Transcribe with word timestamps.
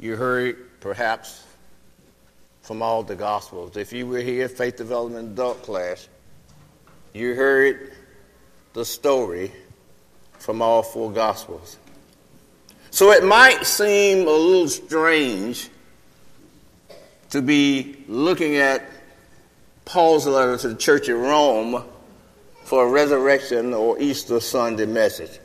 you 0.00 0.16
heard 0.16 0.80
perhaps 0.80 1.44
from 2.62 2.80
all 2.80 3.02
the 3.02 3.14
Gospels. 3.14 3.76
If 3.76 3.92
you 3.92 4.06
were 4.06 4.20
here, 4.20 4.48
Faith 4.48 4.76
Development 4.76 5.32
Adult 5.32 5.62
class, 5.62 6.08
you 7.12 7.34
heard 7.34 7.92
the 8.72 8.84
story 8.84 9.52
from 10.38 10.62
all 10.62 10.82
four 10.82 11.12
Gospels. 11.12 11.76
So 12.90 13.12
it 13.12 13.24
might 13.24 13.66
seem 13.66 14.26
a 14.26 14.30
little 14.30 14.68
strange 14.68 15.68
to 17.30 17.42
be 17.42 17.96
looking 18.08 18.56
at 18.56 18.82
Paul's 19.84 20.26
letter 20.26 20.56
to 20.56 20.68
the 20.68 20.76
church 20.76 21.08
in 21.08 21.16
Rome 21.16 21.84
for 22.64 22.86
a 22.86 22.88
resurrection 22.88 23.74
or 23.74 24.00
Easter 24.00 24.40
Sunday 24.40 24.86
message. 24.86 25.38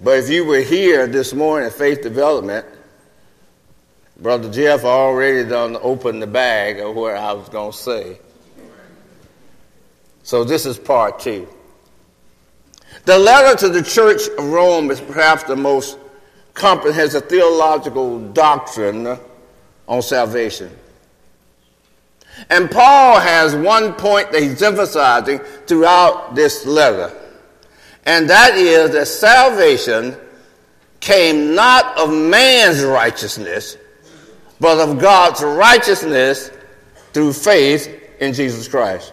But 0.00 0.18
if 0.18 0.28
you 0.28 0.44
were 0.44 0.60
here 0.60 1.06
this 1.06 1.32
morning 1.32 1.68
at 1.68 1.74
Faith 1.74 2.02
Development, 2.02 2.66
Brother 4.22 4.50
Jeff 4.50 4.84
already 4.84 5.48
done 5.48 5.76
opened 5.82 6.22
the 6.22 6.28
bag 6.28 6.78
of 6.78 6.94
what 6.94 7.16
I 7.16 7.32
was 7.32 7.48
going 7.48 7.72
to 7.72 7.76
say. 7.76 8.18
So 10.22 10.44
this 10.44 10.64
is 10.64 10.78
part 10.78 11.18
two. 11.18 11.48
The 13.04 13.18
letter 13.18 13.58
to 13.66 13.68
the 13.68 13.82
church 13.82 14.28
of 14.38 14.44
Rome 14.44 14.92
is 14.92 15.00
perhaps 15.00 15.42
the 15.42 15.56
most 15.56 15.98
comprehensive 16.54 17.28
theological 17.28 18.20
doctrine 18.28 19.18
on 19.88 20.02
salvation. 20.02 20.70
And 22.48 22.70
Paul 22.70 23.18
has 23.18 23.56
one 23.56 23.94
point 23.94 24.30
that 24.30 24.42
he's 24.42 24.62
emphasizing 24.62 25.40
throughout 25.66 26.36
this 26.36 26.64
letter, 26.64 27.12
and 28.04 28.30
that 28.30 28.54
is 28.54 28.92
that 28.92 29.06
salvation 29.06 30.16
came 31.00 31.54
not 31.54 31.98
of 31.98 32.10
man's 32.12 32.82
righteousness, 32.84 33.76
but 34.62 34.78
of 34.78 35.00
God's 35.00 35.42
righteousness 35.42 36.52
through 37.12 37.32
faith 37.32 37.90
in 38.20 38.32
Jesus 38.32 38.68
Christ. 38.68 39.12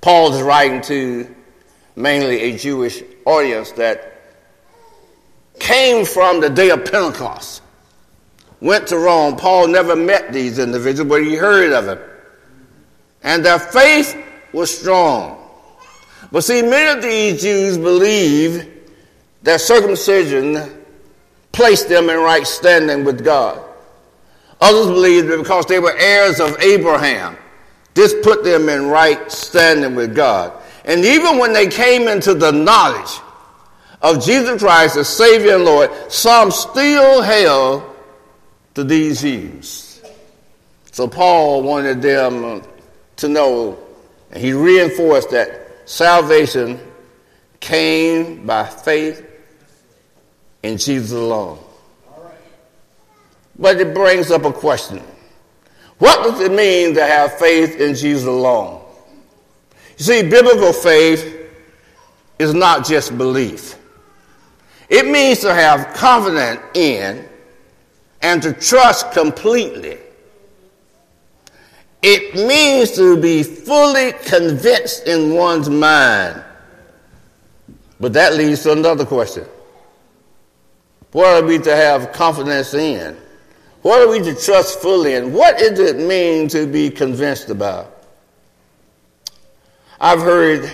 Paul 0.00 0.32
is 0.32 0.40
writing 0.40 0.80
to 0.82 1.34
mainly 1.94 2.40
a 2.40 2.56
Jewish 2.56 3.02
audience 3.26 3.72
that 3.72 4.22
came 5.58 6.06
from 6.06 6.40
the 6.40 6.48
day 6.48 6.70
of 6.70 6.86
Pentecost, 6.90 7.60
went 8.62 8.86
to 8.88 8.96
Rome. 8.96 9.36
Paul 9.36 9.68
never 9.68 9.94
met 9.94 10.32
these 10.32 10.58
individuals, 10.58 11.10
but 11.10 11.22
he 11.22 11.34
heard 11.34 11.72
of 11.72 11.84
them. 11.84 11.98
And 13.22 13.44
their 13.44 13.58
faith 13.58 14.16
was 14.54 14.74
strong. 14.74 15.36
But 16.32 16.44
see, 16.44 16.62
many 16.62 16.96
of 16.96 17.02
these 17.02 17.42
Jews 17.42 17.76
believe 17.76 18.66
that 19.42 19.60
circumcision 19.60 20.77
placed 21.58 21.88
them 21.88 22.08
in 22.08 22.16
right 22.18 22.46
standing 22.46 23.02
with 23.04 23.24
God. 23.24 23.60
Others 24.60 24.86
believed 24.86 25.26
that 25.26 25.38
because 25.38 25.66
they 25.66 25.80
were 25.80 25.92
heirs 25.98 26.38
of 26.38 26.56
Abraham, 26.60 27.36
this 27.94 28.14
put 28.22 28.44
them 28.44 28.68
in 28.68 28.86
right 28.86 29.30
standing 29.32 29.96
with 29.96 30.14
God. 30.14 30.52
And 30.84 31.04
even 31.04 31.36
when 31.36 31.52
they 31.52 31.66
came 31.66 32.06
into 32.06 32.34
the 32.34 32.52
knowledge 32.52 33.10
of 34.00 34.24
Jesus 34.24 34.62
Christ 34.62 34.96
as 34.96 35.08
Savior 35.08 35.56
and 35.56 35.64
Lord, 35.64 35.90
some 36.06 36.52
still 36.52 37.22
held 37.22 37.82
to 38.74 38.84
these 38.84 39.22
views. 39.22 40.00
So 40.92 41.08
Paul 41.08 41.64
wanted 41.64 42.00
them 42.00 42.62
to 43.16 43.28
know, 43.28 43.80
and 44.30 44.40
he 44.40 44.52
reinforced 44.52 45.30
that 45.30 45.72
salvation 45.86 46.78
came 47.58 48.46
by 48.46 48.64
faith 48.64 49.27
in 50.62 50.76
Jesus 50.76 51.12
alone. 51.12 51.58
But 53.58 53.80
it 53.80 53.94
brings 53.94 54.30
up 54.30 54.44
a 54.44 54.52
question. 54.52 55.02
What 55.98 56.22
does 56.22 56.40
it 56.40 56.52
mean 56.52 56.94
to 56.94 57.04
have 57.04 57.38
faith 57.38 57.80
in 57.80 57.94
Jesus 57.94 58.26
alone? 58.26 58.82
You 59.98 60.04
see, 60.04 60.22
biblical 60.22 60.72
faith 60.72 61.34
is 62.38 62.54
not 62.54 62.86
just 62.86 63.18
belief. 63.18 63.76
It 64.88 65.06
means 65.06 65.40
to 65.40 65.52
have 65.52 65.92
confidence 65.94 66.60
in 66.74 67.28
and 68.22 68.42
to 68.42 68.52
trust 68.52 69.12
completely. 69.12 69.98
It 72.00 72.34
means 72.34 72.92
to 72.92 73.20
be 73.20 73.42
fully 73.42 74.12
convinced 74.24 75.06
in 75.06 75.34
one's 75.34 75.68
mind. 75.68 76.42
But 77.98 78.12
that 78.12 78.34
leads 78.34 78.62
to 78.62 78.72
another 78.72 79.04
question. 79.04 79.44
What 81.12 81.42
are 81.42 81.46
we 81.46 81.58
to 81.58 81.74
have 81.74 82.12
confidence 82.12 82.74
in? 82.74 83.16
What 83.82 84.00
are 84.00 84.10
we 84.10 84.20
to 84.20 84.34
trust 84.34 84.80
fully 84.80 85.14
in? 85.14 85.32
What 85.32 85.58
does 85.58 85.78
it 85.78 85.96
mean 85.96 86.48
to 86.48 86.66
be 86.66 86.90
convinced 86.90 87.48
about? 87.48 88.04
I've 90.00 90.20
heard 90.20 90.70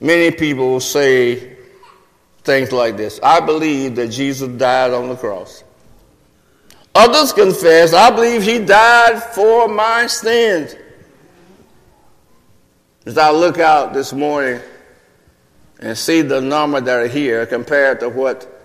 many 0.00 0.30
people 0.30 0.80
say 0.80 1.56
things 2.44 2.72
like 2.72 2.96
this 2.96 3.20
I 3.22 3.40
believe 3.40 3.96
that 3.96 4.08
Jesus 4.08 4.48
died 4.48 4.92
on 4.92 5.08
the 5.08 5.16
cross. 5.16 5.64
Others 6.94 7.32
confess, 7.32 7.94
I 7.94 8.10
believe 8.10 8.42
he 8.42 8.58
died 8.58 9.22
for 9.22 9.66
my 9.66 10.06
sins. 10.06 10.76
As 13.06 13.16
I 13.18 13.30
look 13.30 13.58
out 13.58 13.94
this 13.94 14.12
morning 14.12 14.60
and 15.80 15.96
see 15.96 16.22
the 16.22 16.40
number 16.40 16.80
that 16.80 16.98
are 17.00 17.08
here 17.08 17.46
compared 17.46 18.00
to 18.00 18.08
what 18.08 18.61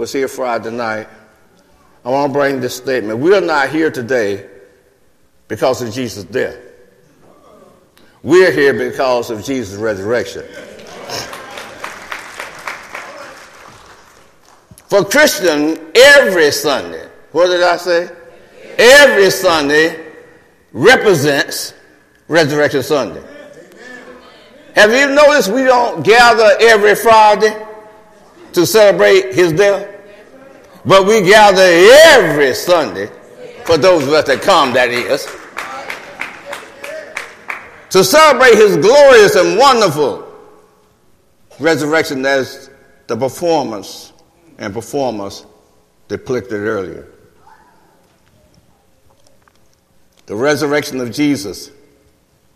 was 0.00 0.14
here 0.14 0.28
Friday 0.28 0.70
night, 0.70 1.06
I 2.06 2.08
want 2.08 2.32
to 2.32 2.38
bring 2.38 2.62
this 2.62 2.74
statement. 2.74 3.18
We 3.18 3.34
are 3.36 3.42
not 3.42 3.68
here 3.68 3.90
today 3.90 4.48
because 5.46 5.82
of 5.82 5.92
Jesus' 5.92 6.24
death. 6.24 6.56
We're 8.22 8.50
here 8.50 8.72
because 8.72 9.30
of 9.30 9.44
Jesus' 9.44 9.78
resurrection. 9.78 10.44
For 14.88 15.04
Christian, 15.04 15.78
every 15.94 16.50
Sunday, 16.50 17.06
what 17.32 17.48
did 17.48 17.62
I 17.62 17.76
say? 17.76 18.10
Every 18.78 19.28
Sunday 19.28 20.12
represents 20.72 21.74
Resurrection 22.26 22.82
Sunday. 22.82 23.22
Have 24.74 24.92
you 24.92 25.14
noticed 25.14 25.52
we 25.52 25.64
don't 25.64 26.02
gather 26.02 26.56
every 26.58 26.94
Friday 26.94 27.66
to 28.52 28.66
celebrate 28.66 29.34
his 29.34 29.52
death? 29.52 29.89
But 30.84 31.06
we 31.06 31.20
gather 31.20 31.62
every 31.62 32.54
Sunday, 32.54 33.10
for 33.64 33.76
those 33.76 34.04
of 34.04 34.12
us 34.12 34.26
that 34.26 34.40
come, 34.40 34.72
that 34.72 34.90
is, 34.90 35.26
to 37.90 38.04
celebrate 38.04 38.54
his 38.54 38.76
glorious 38.76 39.34
and 39.34 39.58
wonderful 39.58 40.26
resurrection 41.58 42.24
as 42.24 42.70
the 43.08 43.16
performance 43.16 44.12
and 44.58 44.72
performers 44.72 45.44
depicted 46.08 46.60
earlier. 46.60 47.06
The 50.26 50.36
resurrection 50.36 51.00
of 51.00 51.10
Jesus 51.10 51.70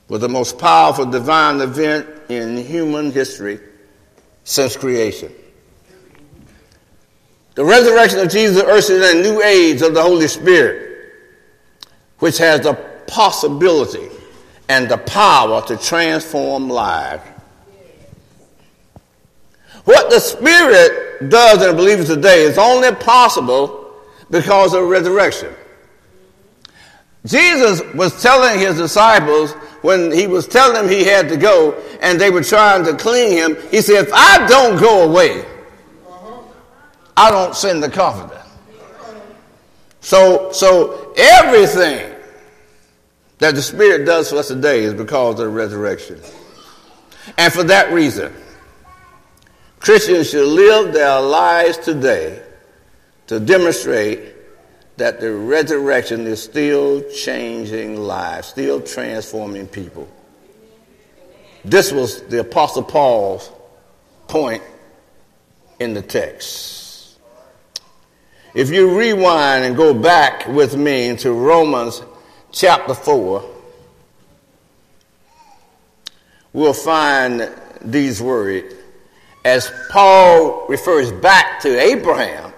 was 0.09 0.20
the 0.20 0.29
most 0.29 0.59
powerful 0.59 1.06
divine 1.06 1.61
event 1.61 2.06
in 2.29 2.56
human 2.56 3.11
history 3.11 3.59
since 4.44 4.77
creation. 4.77 5.32
The 7.55 7.65
resurrection 7.65 8.19
of 8.19 8.31
Jesus 8.31 8.62
ushers 8.62 8.91
in 8.91 9.19
a 9.19 9.23
new 9.23 9.41
age 9.43 9.81
of 9.83 9.95
the 9.95 10.03
Holy 10.03 10.27
Spirit, 10.27 11.12
which 12.19 12.39
has 12.39 12.62
the 12.62 12.75
possibility 13.06 14.09
and 14.69 14.89
the 14.89 14.99
power 14.99 15.62
to 15.67 15.77
transform 15.77 16.69
lives. 16.69 17.23
What 19.85 20.11
the 20.11 20.19
Spirit 20.19 21.29
does 21.29 21.65
in 21.65 21.77
believers 21.77 22.09
today 22.09 22.43
is 22.43 22.59
only 22.59 22.93
possible 22.95 23.93
because 24.31 24.75
of 24.75 24.89
resurrection. 24.89 25.53
Jesus 27.27 27.83
was 27.95 28.21
telling 28.21 28.59
his 28.59 28.77
disciples 28.77 29.53
when 29.83 30.11
he 30.11 30.27
was 30.27 30.49
telling 30.49 30.75
them 30.75 30.89
he 30.89 31.05
had 31.05 31.29
to 31.29 31.37
go 31.37 31.73
and 32.01 32.21
they 32.21 32.31
were 32.31 32.43
trying 32.43 32.85
to 32.85 32.97
clean 32.97 33.33
him, 33.33 33.56
he 33.71 33.81
said, 33.81 34.06
If 34.06 34.12
I 34.12 34.47
don't 34.47 34.81
go 34.81 35.09
away, 35.09 35.45
I 37.16 37.31
don't 37.31 37.55
send 37.55 37.82
the 37.82 37.90
comforter. 37.90 38.43
So, 40.00 40.52
so 40.52 41.14
everything 41.16 42.14
that 43.38 43.55
the 43.55 43.62
Spirit 43.62 44.05
does 44.05 44.31
for 44.31 44.37
us 44.37 44.49
today 44.49 44.82
is 44.82 44.94
because 44.94 45.34
of 45.34 45.46
the 45.46 45.49
resurrection. 45.49 46.20
And 47.38 47.52
for 47.52 47.62
that 47.64 47.93
reason, 47.93 48.34
Christians 49.81 50.31
should 50.31 50.46
live 50.46 50.93
their 50.93 51.20
lives 51.20 51.78
today 51.78 52.43
to 53.28 53.40
demonstrate 53.40 54.34
that 54.96 55.20
the 55.20 55.32
resurrection 55.32 56.26
is 56.26 56.43
still 56.43 57.02
changing 57.10 57.96
lives, 57.96 58.49
still 58.49 58.81
transforming 58.81 59.67
people. 59.67 60.08
This 61.64 61.93
was 61.93 62.22
the 62.25 62.40
Apostle 62.40 62.82
Paul's 62.82 63.50
point 64.28 64.62
in 65.81 65.94
the 65.94 66.02
text. 66.02 66.83
If 68.55 68.71
you 68.71 68.97
rewind 68.97 69.65
and 69.65 69.77
go 69.77 69.93
back 69.93 70.47
with 70.47 70.77
me 70.77 71.09
into 71.09 71.33
Romans 71.33 72.03
chapter 72.53 72.95
4, 72.95 73.51
we'll 76.53 76.73
find 76.73 77.51
these 77.83 78.23
words 78.23 78.73
as 79.45 79.71
Paul 79.91 80.67
refers 80.69 81.11
back 81.11 81.61
to 81.62 81.81
Abraham, 81.81 82.53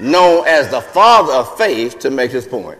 known 0.00 0.46
as 0.46 0.68
the 0.68 0.80
father 0.80 1.34
of 1.34 1.56
faith, 1.56 2.00
to 2.00 2.10
make 2.10 2.32
his 2.32 2.46
point. 2.46 2.78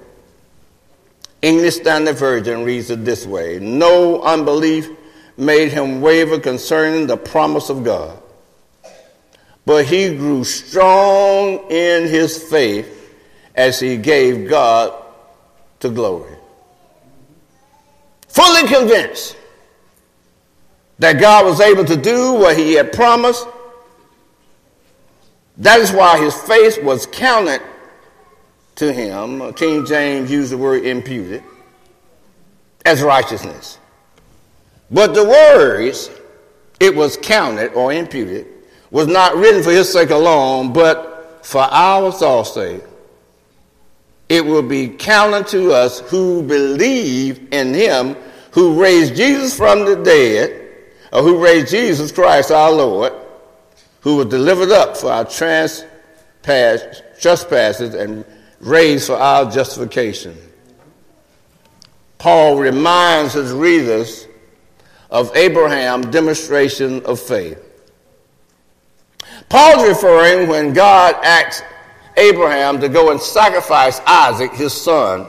English 1.42 1.76
Standard 1.76 2.16
Version 2.16 2.64
reads 2.64 2.90
it 2.90 3.04
this 3.04 3.24
way 3.24 3.60
No 3.60 4.20
unbelief 4.22 4.90
made 5.36 5.70
him 5.70 6.00
waver 6.00 6.40
concerning 6.40 7.06
the 7.06 7.16
promise 7.16 7.70
of 7.70 7.84
God, 7.84 8.20
but 9.66 9.84
he 9.84 10.14
grew 10.16 10.44
strong 10.44 11.70
in 11.70 12.08
his 12.08 12.42
faith 12.42 13.14
as 13.54 13.78
he 13.78 13.96
gave 13.96 14.48
God 14.48 14.94
to 15.80 15.90
glory. 15.90 16.36
Fully 18.28 18.66
convinced 18.68 19.36
that 20.98 21.20
God 21.20 21.44
was 21.44 21.60
able 21.60 21.84
to 21.84 21.96
do 21.96 22.34
what 22.34 22.56
he 22.56 22.74
had 22.74 22.92
promised. 22.92 23.46
That 25.58 25.80
is 25.80 25.92
why 25.92 26.18
his 26.18 26.34
faith 26.34 26.82
was 26.82 27.06
counted 27.06 27.60
to 28.76 28.92
him. 28.92 29.52
King 29.54 29.84
James 29.84 30.30
used 30.30 30.52
the 30.52 30.58
word 30.58 30.84
imputed 30.84 31.42
as 32.84 33.02
righteousness. 33.02 33.78
But 34.90 35.14
the 35.14 35.24
words, 35.24 36.10
it 36.80 36.94
was 36.94 37.16
counted 37.16 37.72
or 37.74 37.92
imputed, 37.92 38.46
was 38.90 39.06
not 39.06 39.36
written 39.36 39.62
for 39.62 39.70
his 39.70 39.90
sake 39.92 40.10
alone, 40.10 40.72
but 40.72 41.40
for 41.46 41.62
ours 41.62 42.22
also. 42.22 42.80
It 44.28 44.44
will 44.44 44.62
be 44.62 44.88
counted 44.88 45.46
to 45.48 45.72
us 45.72 46.00
who 46.00 46.42
believe 46.42 47.52
in 47.52 47.74
him 47.74 48.16
who 48.52 48.80
raised 48.80 49.16
Jesus 49.16 49.56
from 49.56 49.84
the 49.84 49.96
dead 49.96 50.68
or 51.12 51.22
who 51.22 51.42
raised 51.42 51.70
Jesus 51.70 52.12
Christ 52.12 52.50
our 52.50 52.70
Lord, 52.72 53.12
who 54.00 54.16
was 54.16 54.26
delivered 54.26 54.70
up 54.70 54.96
for 54.96 55.12
our 55.12 55.24
trespasses 55.24 55.84
and 57.94 58.24
raised 58.60 59.06
for 59.06 59.16
our 59.16 59.50
justification. 59.50 60.36
Paul 62.18 62.58
reminds 62.58 63.34
his 63.34 63.52
readers 63.52 64.26
of 65.10 65.34
Abraham's 65.36 66.06
demonstration 66.06 67.04
of 67.06 67.20
faith. 67.20 67.58
Paul's 69.50 69.86
referring 69.86 70.48
when 70.48 70.72
God 70.72 71.16
asked 71.24 71.64
Abraham 72.16 72.80
to 72.80 72.88
go 72.88 73.10
and 73.10 73.20
sacrifice 73.20 74.00
Isaac, 74.06 74.52
his 74.52 74.72
son, 74.72 75.26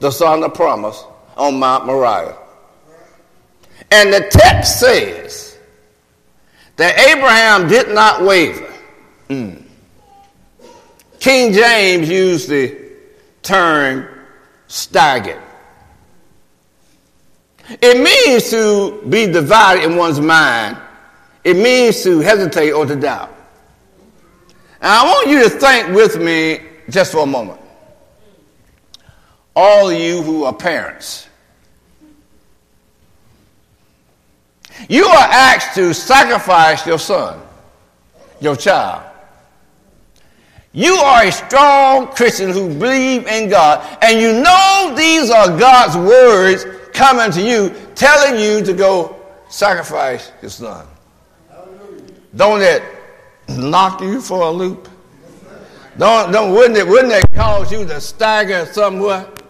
the 0.00 0.10
son 0.10 0.42
of 0.42 0.52
promise, 0.52 1.02
on 1.36 1.58
Mount 1.60 1.86
Moriah. 1.86 2.36
And 3.92 4.12
the 4.12 4.28
text 4.30 4.80
says 4.80 5.58
that 6.76 6.98
Abraham 6.98 7.68
did 7.68 7.94
not 7.94 8.22
waver. 8.22 8.72
Mm. 9.28 9.62
King 11.20 11.52
James 11.52 12.08
used 12.08 12.48
the 12.48 12.76
term 13.42 14.08
staggered. 14.66 15.40
It 17.68 18.02
means 18.02 18.50
to 18.50 19.02
be 19.08 19.26
divided 19.26 19.84
in 19.84 19.96
one's 19.96 20.20
mind. 20.20 20.76
It 21.44 21.56
means 21.56 22.02
to 22.02 22.18
hesitate 22.18 22.72
or 22.72 22.86
to 22.86 22.96
doubt. 22.96 23.32
And 24.82 24.90
I 24.90 25.04
want 25.04 25.28
you 25.28 25.44
to 25.44 25.48
think 25.48 25.94
with 25.94 26.20
me 26.20 26.60
just 26.90 27.12
for 27.12 27.22
a 27.22 27.26
moment. 27.26 27.60
All 29.54 29.88
of 29.88 29.98
you 29.98 30.22
who 30.22 30.44
are 30.44 30.52
parents, 30.52 31.28
You 34.88 35.04
are 35.04 35.28
asked 35.30 35.74
to 35.76 35.94
sacrifice 35.94 36.86
your 36.86 36.98
son, 36.98 37.40
your 38.40 38.56
child. 38.56 39.04
You 40.72 40.94
are 40.94 41.24
a 41.24 41.32
strong 41.32 42.06
Christian 42.08 42.50
who 42.50 42.68
believe 42.78 43.26
in 43.26 43.50
God, 43.50 43.98
and 44.02 44.20
you 44.20 44.32
know 44.32 44.94
these 44.96 45.30
are 45.30 45.58
God's 45.58 45.96
words 45.96 46.64
coming 46.94 47.30
to 47.32 47.42
you, 47.42 47.74
telling 47.94 48.40
you 48.40 48.64
to 48.64 48.72
go 48.72 49.16
sacrifice 49.48 50.32
your 50.40 50.50
son. 50.50 50.86
Don't 52.34 52.62
it 52.62 52.82
knock 53.58 54.00
you 54.00 54.20
for 54.20 54.42
a 54.42 54.50
loop? 54.50 54.88
Don't, 55.98 56.32
don't, 56.32 56.52
wouldn't, 56.52 56.78
it, 56.78 56.86
wouldn't 56.86 57.12
it 57.12 57.30
cause 57.32 57.70
you 57.70 57.84
to 57.86 58.00
stagger 58.00 58.66
somewhat? 58.66 59.42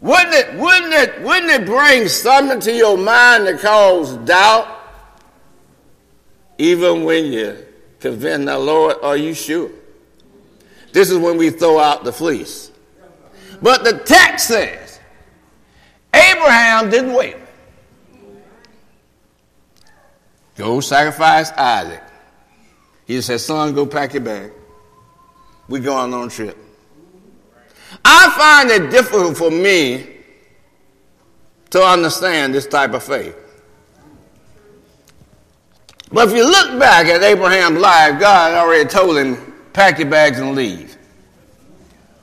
Wouldn't 0.00 0.34
it, 0.34 0.54
wouldn't 0.58 0.92
it, 0.92 1.22
wouldn't 1.22 1.50
it 1.50 1.66
bring 1.66 2.08
something 2.08 2.60
to 2.60 2.72
your 2.72 2.96
mind 2.96 3.46
that 3.46 3.60
cause 3.60 4.16
doubt? 4.18 4.68
Even 6.58 7.04
when 7.04 7.26
you 7.26 7.66
convince 8.00 8.46
the 8.46 8.58
Lord, 8.58 8.96
are 9.02 9.16
you 9.16 9.34
sure? 9.34 9.70
This 10.92 11.10
is 11.10 11.18
when 11.18 11.36
we 11.36 11.50
throw 11.50 11.78
out 11.78 12.04
the 12.04 12.12
fleece. 12.12 12.70
But 13.60 13.84
the 13.84 13.98
text 13.98 14.48
says, 14.48 14.98
Abraham 16.14 16.88
didn't 16.88 17.12
wait. 17.12 17.36
Go 20.56 20.80
sacrifice 20.80 21.50
Isaac. 21.52 22.02
He 23.06 23.20
said, 23.22 23.40
son, 23.40 23.74
go 23.74 23.86
pack 23.86 24.14
your 24.14 24.22
bag. 24.22 24.52
We're 25.68 25.82
going 25.82 26.12
on 26.12 26.26
a 26.26 26.30
trip. 26.30 26.56
I 28.04 28.30
find 28.36 28.70
it 28.70 28.90
difficult 28.90 29.36
for 29.36 29.50
me 29.50 30.08
to 31.70 31.82
understand 31.82 32.54
this 32.54 32.66
type 32.66 32.92
of 32.94 33.02
faith. 33.02 33.36
But 36.12 36.28
if 36.28 36.34
you 36.34 36.44
look 36.44 36.78
back 36.78 37.06
at 37.06 37.22
Abraham's 37.22 37.80
life, 37.80 38.20
God 38.20 38.54
already 38.54 38.88
told 38.88 39.16
him, 39.16 39.54
pack 39.72 39.98
your 39.98 40.08
bags 40.08 40.38
and 40.38 40.54
leave. 40.54 40.96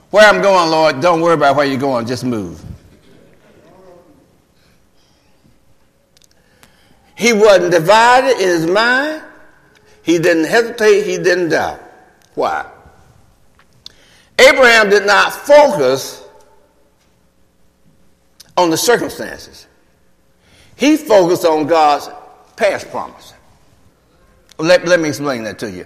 Where 0.09 0.27
I'm 0.27 0.41
going, 0.41 0.69
Lord, 0.69 1.01
don't 1.01 1.21
worry 1.21 1.33
about 1.33 1.55
where 1.55 1.65
you're 1.65 1.79
going, 1.79 2.05
just 2.05 2.23
move. 2.23 2.63
He 7.15 7.33
wasn't 7.33 7.71
divided 7.71 8.41
in 8.41 8.47
his 8.47 8.65
mind. 8.65 9.23
He 10.03 10.19
didn't 10.19 10.45
hesitate. 10.45 11.05
He 11.05 11.17
didn't 11.17 11.49
doubt. 11.49 11.81
Why? 12.35 12.69
Abraham 14.37 14.89
did 14.89 15.05
not 15.05 15.33
focus 15.33 16.23
on 18.57 18.69
the 18.69 18.77
circumstances. 18.77 19.67
He 20.75 20.97
focused 20.97 21.45
on 21.45 21.67
God's 21.67 22.09
past 22.55 22.89
promise. 22.91 23.33
Let, 24.57 24.85
let 24.85 24.99
me 24.99 25.09
explain 25.09 25.43
that 25.43 25.59
to 25.59 25.71
you. 25.71 25.85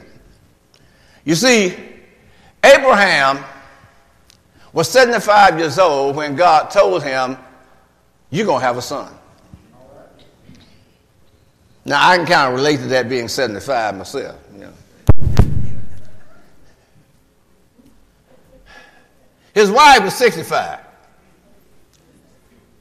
You 1.24 1.36
see, 1.36 1.75
Abraham 2.63 3.43
was 4.74 4.89
75 4.89 5.59
years 5.59 5.79
old 5.79 6.15
when 6.15 6.36
God 6.36 6.69
told 6.69 7.03
him, 7.03 7.38
You're 8.29 8.45
going 8.45 8.62
to 8.62 8.65
have 8.65 8.77
a 8.77 8.81
son. 8.81 9.16
Now, 11.88 12.06
I 12.06 12.17
can 12.17 12.25
kind 12.25 12.50
of 12.50 12.56
relate 12.56 12.82
to 12.82 12.88
that 12.88 13.08
being 13.08 13.29
75 13.29 13.96
myself. 13.96 14.38
You 14.53 14.60
know. 14.60 14.74
His 19.53 19.72
wife 19.72 20.03
was 20.03 20.13
65. 20.15 20.82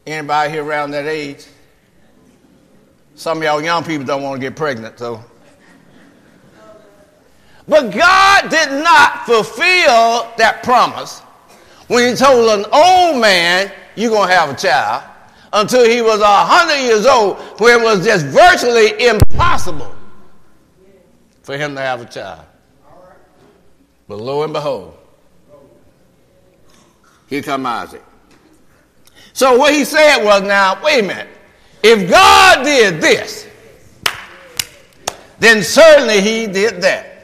Anybody 0.09 0.51
here 0.51 0.65
around 0.65 0.91
that 0.91 1.07
age? 1.07 1.47
Some 3.15 3.39
of 3.39 3.45
y'all 3.45 3.63
young 3.63 3.85
people 3.85 4.05
don't 4.05 4.25
want 4.25 4.41
to 4.41 4.45
get 4.45 4.57
pregnant, 4.57 4.99
so. 4.99 5.25
But 7.69 7.93
God 7.95 8.51
did 8.51 8.83
not 8.83 9.25
fulfill 9.25 10.33
that 10.37 10.63
promise 10.65 11.21
when 11.87 12.11
he 12.11 12.17
told 12.17 12.59
an 12.59 12.67
old 12.73 13.21
man, 13.21 13.71
you're 13.95 14.11
going 14.11 14.29
to 14.29 14.35
have 14.35 14.51
a 14.51 14.57
child, 14.57 15.05
until 15.53 15.89
he 15.89 16.03
was 16.03 16.19
a 16.19 16.23
100 16.23 16.75
years 16.77 17.07
old, 17.07 17.39
where 17.61 17.81
it 17.81 17.85
was 17.85 18.05
just 18.05 18.27
virtually 18.27 19.07
impossible 19.07 19.95
for 21.43 21.57
him 21.57 21.75
to 21.75 21.81
have 21.81 22.01
a 22.01 22.07
child. 22.07 22.45
But 24.09 24.19
lo 24.21 24.43
and 24.43 24.53
behold, 24.53 24.97
here 27.29 27.43
come 27.43 27.67
Isaac. 27.67 28.03
So 29.33 29.59
what 29.59 29.75
he 29.75 29.85
said 29.85 30.25
was, 30.25 30.43
now, 30.43 30.83
wait 30.83 31.05
a 31.05 31.07
minute. 31.07 31.29
If 31.83 32.09
God 32.09 32.65
did 32.65 33.01
this, 33.01 33.47
then 35.39 35.63
certainly 35.63 36.21
he 36.21 36.47
did 36.47 36.81
that. 36.83 37.16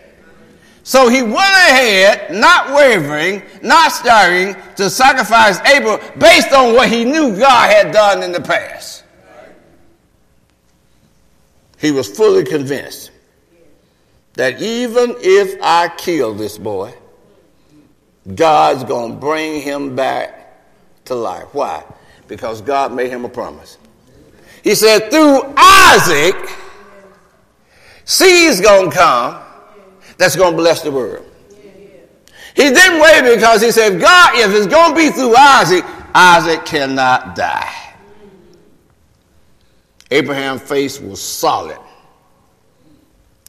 So 0.85 1.09
he 1.09 1.23
went 1.23 1.37
ahead, 1.37 2.35
not 2.35 2.75
wavering, 2.75 3.43
not 3.63 3.93
starting 3.93 4.57
to 4.77 4.91
sacrifice 4.91 5.61
Abel 5.61 6.01
based 6.19 6.53
on 6.53 6.75
what 6.75 6.89
he 6.89 7.05
knew 7.05 7.37
God 7.37 7.71
had 7.71 7.93
done 7.93 8.23
in 8.23 8.33
the 8.33 8.41
past. 8.41 9.05
He 11.79 11.93
was 11.93 12.09
fully 12.09 12.45
convinced 12.45 13.11
that 14.35 14.61
even 14.61 15.15
if 15.19 15.61
I 15.63 15.89
kill 15.97 16.35
this 16.35 16.59
boy, 16.59 16.95
God's 18.35 18.85
going 18.85 19.13
to 19.13 19.19
bring 19.19 19.61
him 19.61 19.95
back 19.95 21.05
to 21.07 21.15
life. 21.15 21.47
Why? 21.53 21.85
Because 22.29 22.61
God 22.61 22.93
made 22.93 23.11
him 23.11 23.25
a 23.25 23.29
promise. 23.29 23.79
He 24.63 24.75
said, 24.75 25.11
through 25.11 25.55
Isaac, 25.57 26.37
seed's 28.05 28.61
going 28.61 28.91
to 28.91 28.97
come 28.97 29.43
that's 30.19 30.37
going 30.37 30.53
to 30.53 30.57
bless 30.57 30.83
the 30.83 30.91
world. 30.91 31.27
He 32.55 32.65
didn't 32.65 33.01
wait 33.01 33.35
because 33.35 33.63
he 33.63 33.71
said, 33.71 34.01
God, 34.01 34.35
if 34.35 34.55
it's 34.55 34.67
going 34.67 34.91
to 34.91 34.97
be 34.97 35.11
through 35.11 35.35
Isaac, 35.35 35.85
Isaac 36.15 36.65
cannot 36.67 37.35
die. 37.35 37.73
Abraham's 40.11 40.61
faith 40.61 41.01
was 41.01 41.21
solid. 41.21 41.79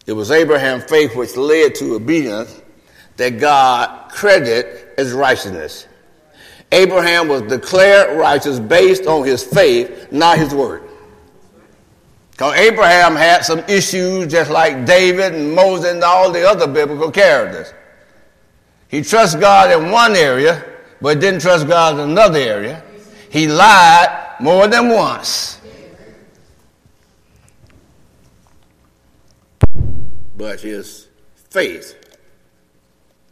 It 0.05 0.13
was 0.13 0.31
Abraham's 0.31 0.85
faith 0.85 1.15
which 1.15 1.35
led 1.35 1.75
to 1.75 1.95
obedience 1.95 2.61
that 3.17 3.39
God 3.39 4.09
credited 4.11 4.87
as 4.97 5.11
righteousness. 5.11 5.87
Abraham 6.71 7.27
was 7.27 7.43
declared 7.43 8.17
righteous 8.17 8.59
based 8.59 9.05
on 9.05 9.25
his 9.25 9.43
faith, 9.43 10.11
not 10.11 10.37
his 10.37 10.55
word. 10.55 10.83
Because 12.33 12.55
Abraham 12.55 13.15
had 13.15 13.45
some 13.45 13.59
issues 13.69 14.31
just 14.31 14.49
like 14.49 14.87
David 14.87 15.35
and 15.35 15.53
Moses 15.53 15.91
and 15.91 16.03
all 16.03 16.31
the 16.31 16.49
other 16.49 16.65
biblical 16.65 17.11
characters. 17.11 17.71
He 18.87 19.03
trusts 19.03 19.35
God 19.35 19.71
in 19.71 19.91
one 19.91 20.15
area, 20.15 20.65
but 20.99 21.19
didn't 21.19 21.41
trust 21.41 21.67
God 21.67 21.93
in 21.93 22.09
another 22.09 22.39
area. 22.39 22.83
He 23.29 23.47
lied 23.47 24.35
more 24.39 24.67
than 24.67 24.89
once. 24.89 25.61
But 30.35 30.59
his 30.59 31.07
faith 31.51 32.17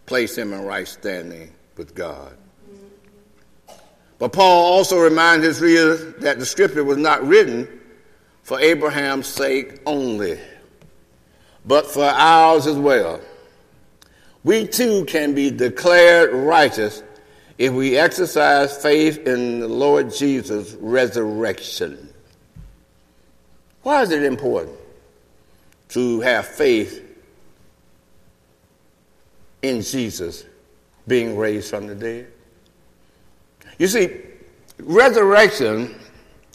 placed 0.05 0.37
him 0.37 0.53
in 0.53 0.61
right 0.61 0.87
standing 0.87 1.51
with 1.75 1.95
God. 1.95 2.37
But 4.19 4.31
Paul 4.31 4.73
also 4.73 4.99
reminds 4.99 5.43
his 5.43 5.59
readers 5.59 6.13
that 6.19 6.37
the 6.37 6.45
scripture 6.45 6.83
was 6.83 6.97
not 6.97 7.25
written 7.25 7.80
for 8.43 8.59
Abraham's 8.59 9.27
sake 9.27 9.79
only, 9.85 10.39
but 11.65 11.85
for 11.87 12.03
ours 12.03 12.67
as 12.67 12.77
well. 12.77 13.21
We 14.43 14.67
too 14.67 15.05
can 15.05 15.35
be 15.35 15.51
declared 15.51 16.33
righteous 16.33 17.03
if 17.57 17.71
we 17.71 17.97
exercise 17.97 18.75
faith 18.81 19.27
in 19.27 19.59
the 19.59 19.67
Lord 19.67 20.11
Jesus' 20.11 20.73
resurrection. 20.79 22.11
Why 23.83 24.01
is 24.01 24.11
it 24.11 24.23
important 24.23 24.77
to 25.89 26.21
have 26.21 26.47
faith 26.47 27.07
in 29.61 29.81
Jesus 29.81 30.45
being 31.07 31.37
raised 31.37 31.69
from 31.69 31.87
the 31.87 31.95
dead? 31.95 32.27
You 33.77 33.87
see, 33.87 34.21
resurrection 34.79 35.95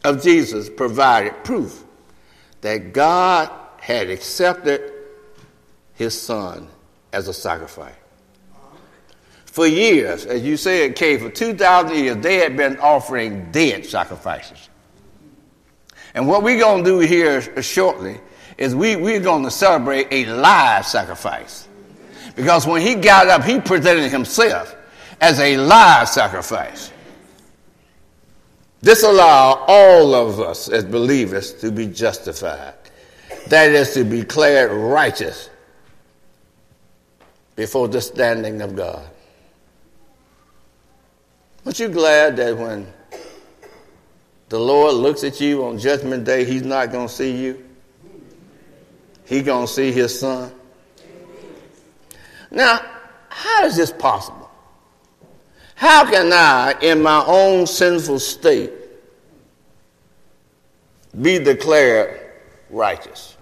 of 0.06 0.22
Jesus 0.22 0.70
provided 0.70 1.42
proof 1.42 1.82
that 2.60 2.92
God 2.92 3.50
had 3.80 4.08
accepted 4.08 4.92
his 5.94 6.18
son 6.18 6.68
as 7.12 7.26
a 7.26 7.34
sacrifice. 7.34 7.92
For 9.46 9.66
years, 9.66 10.24
as 10.24 10.42
you 10.42 10.56
said, 10.56 10.94
Kay, 10.94 11.18
for 11.18 11.30
2,000 11.30 11.96
years, 11.96 12.16
they 12.18 12.36
had 12.36 12.56
been 12.56 12.78
offering 12.78 13.50
dead 13.50 13.84
sacrifices. 13.84 14.68
And 16.14 16.28
what 16.28 16.42
we're 16.42 16.60
going 16.60 16.84
to 16.84 16.90
do 16.90 16.98
here 17.00 17.40
shortly 17.62 18.20
is 18.58 18.76
we, 18.76 18.94
we're 18.94 19.20
going 19.20 19.42
to 19.42 19.50
celebrate 19.50 20.06
a 20.12 20.26
live 20.26 20.86
sacrifice. 20.86 21.66
Because 22.36 22.66
when 22.66 22.80
he 22.80 22.94
got 22.94 23.26
up, 23.26 23.42
he 23.42 23.60
presented 23.60 24.10
himself 24.10 24.76
as 25.20 25.40
a 25.40 25.56
live 25.56 26.08
sacrifice. 26.08 26.92
This 28.80 29.02
allows 29.02 29.64
all 29.66 30.14
of 30.14 30.40
us 30.40 30.68
as 30.68 30.84
believers 30.84 31.52
to 31.54 31.72
be 31.72 31.86
justified. 31.86 32.74
That 33.48 33.70
is 33.70 33.94
to 33.94 34.04
be 34.04 34.20
declared 34.20 34.70
righteous 34.70 35.50
before 37.54 37.88
the 37.88 38.00
standing 38.00 38.60
of 38.60 38.76
God. 38.76 39.08
Aren't 41.64 41.80
you 41.80 41.88
glad 41.88 42.36
that 42.36 42.56
when 42.56 42.92
the 44.48 44.60
Lord 44.60 44.94
looks 44.94 45.24
at 45.24 45.40
you 45.40 45.64
on 45.64 45.78
Judgment 45.78 46.24
Day, 46.24 46.44
He's 46.44 46.62
not 46.62 46.92
going 46.92 47.08
to 47.08 47.12
see 47.12 47.32
you? 47.32 47.64
He's 49.24 49.42
going 49.42 49.66
to 49.66 49.72
see 49.72 49.90
His 49.90 50.18
Son. 50.20 50.52
Now, 52.50 52.80
how 53.28 53.64
is 53.64 53.76
this 53.76 53.90
possible? 53.90 54.45
How 55.76 56.10
can 56.10 56.32
I, 56.32 56.74
in 56.80 57.02
my 57.02 57.22
own 57.26 57.66
sinful 57.66 58.18
state, 58.18 58.72
be 61.20 61.38
declared 61.38 62.32
righteous? 62.70 63.36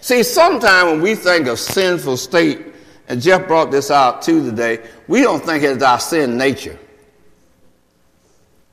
See, 0.00 0.24
sometimes 0.24 0.90
when 0.90 1.00
we 1.00 1.14
think 1.14 1.46
of 1.46 1.60
sinful 1.60 2.16
state, 2.16 2.66
and 3.06 3.22
Jeff 3.22 3.46
brought 3.46 3.70
this 3.70 3.88
out 3.88 4.22
too 4.22 4.44
today, 4.44 4.84
we 5.06 5.22
don't 5.22 5.44
think 5.44 5.62
it's 5.62 5.82
our 5.82 6.00
sin 6.00 6.36
nature. 6.36 6.76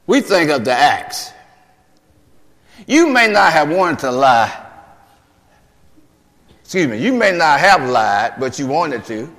We 0.07 0.21
think 0.21 0.49
of 0.49 0.65
the 0.65 0.73
acts. 0.73 1.31
You 2.87 3.09
may 3.09 3.27
not 3.27 3.53
have 3.53 3.69
wanted 3.69 3.99
to 3.99 4.11
lie. 4.11 4.65
Excuse 6.61 6.87
me, 6.87 6.97
you 6.97 7.13
may 7.13 7.31
not 7.31 7.59
have 7.59 7.87
lied, 7.87 8.33
but 8.39 8.57
you 8.57 8.65
wanted 8.65 9.05
to. 9.05 9.35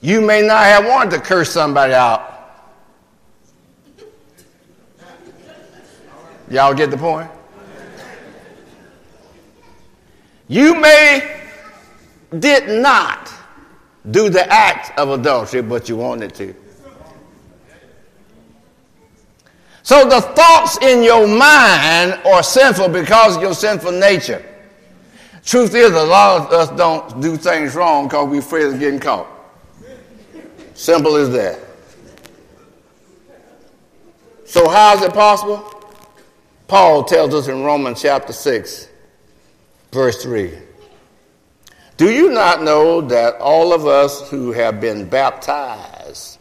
You 0.00 0.20
may 0.20 0.42
not 0.42 0.64
have 0.64 0.86
wanted 0.86 1.10
to 1.12 1.20
curse 1.20 1.50
somebody 1.50 1.92
out. 1.92 2.34
Y'all 6.50 6.72
get 6.72 6.90
the 6.90 6.96
point? 6.96 7.30
You 10.46 10.74
may 10.80 11.38
did 12.38 12.80
not 12.82 13.32
do 14.10 14.30
the 14.30 14.50
act 14.50 14.98
of 14.98 15.10
adultery, 15.10 15.62
but 15.62 15.88
you 15.88 15.96
wanted 15.96 16.34
to. 16.34 16.54
So 19.82 20.06
the 20.08 20.20
thoughts 20.20 20.78
in 20.82 21.02
your 21.02 21.26
mind 21.26 22.20
are 22.26 22.42
sinful 22.42 22.88
because 22.90 23.36
of 23.36 23.42
your 23.42 23.54
sinful 23.54 23.92
nature. 23.92 24.44
Truth 25.44 25.74
is, 25.74 25.92
a 25.92 26.04
lot 26.04 26.42
of 26.42 26.52
us 26.52 26.68
don't 26.76 27.22
do 27.22 27.36
things 27.36 27.74
wrong 27.74 28.06
because 28.06 28.28
we're 28.28 28.40
afraid 28.40 28.66
of 28.66 28.78
getting 28.78 29.00
caught. 29.00 29.26
Simple 30.78 31.16
as 31.16 31.30
that. 31.30 31.58
So, 34.44 34.68
how 34.68 34.94
is 34.94 35.02
it 35.02 35.12
possible? 35.12 35.68
Paul 36.68 37.02
tells 37.02 37.34
us 37.34 37.48
in 37.48 37.64
Romans 37.64 38.00
chapter 38.00 38.32
6, 38.32 38.88
verse 39.90 40.22
3. 40.22 40.52
Do 41.96 42.12
you 42.12 42.30
not 42.30 42.62
know 42.62 43.00
that 43.00 43.40
all 43.40 43.72
of 43.72 43.88
us 43.88 44.30
who 44.30 44.52
have 44.52 44.80
been 44.80 45.08
baptized 45.08 46.38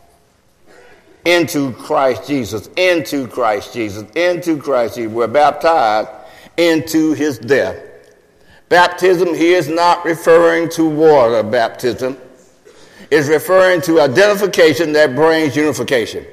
into 1.25 1.73
Christ 1.73 2.27
Jesus, 2.27 2.69
into 2.77 3.27
Christ 3.27 3.73
Jesus, 3.73 4.07
into 4.11 4.61
Christ 4.61 4.97
Jesus, 4.97 5.11
were 5.11 5.27
baptized 5.27 6.09
into 6.57 7.13
his 7.13 7.39
death? 7.39 7.83
Baptism 8.69 9.33
here 9.33 9.57
is 9.57 9.67
not 9.67 10.05
referring 10.05 10.69
to 10.69 10.87
water 10.87 11.41
baptism 11.41 12.17
is 13.11 13.29
referring 13.29 13.81
to 13.81 14.01
identification 14.01 14.93
that 14.93 15.15
brings 15.15 15.55
unification. 15.55 16.25